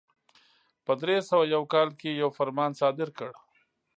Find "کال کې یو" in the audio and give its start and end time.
1.73-2.29